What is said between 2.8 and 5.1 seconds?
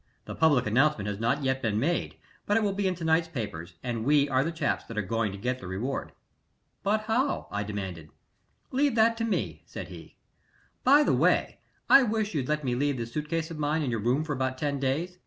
in to night's papers, and we are the chaps that are